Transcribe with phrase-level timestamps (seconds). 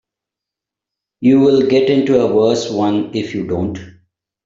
[1.19, 3.77] You'll get into a worse one if you don't.